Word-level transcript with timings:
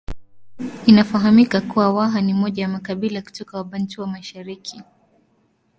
Inafahamika 0.85 1.61
kuwa 1.61 1.93
Waha 1.93 2.21
ni 2.21 2.33
moja 2.33 2.63
ya 2.63 2.69
makabila 2.69 3.21
kutoka 3.21 3.57
Wabantu 3.57 4.01
wa 4.01 4.07
mashariki 4.07 4.81